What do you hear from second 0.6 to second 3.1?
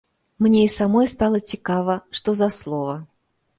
і самой стала цікава, што за слова.